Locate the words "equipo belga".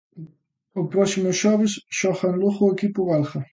2.75-3.41